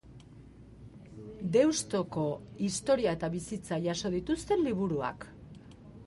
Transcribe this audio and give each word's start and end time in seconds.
Deustuko 1.55 2.23
historia 2.67 3.13
eta 3.17 3.29
bizitza 3.35 3.79
jaso 3.83 4.11
dituzten 4.15 4.65
liburuak. 4.69 5.29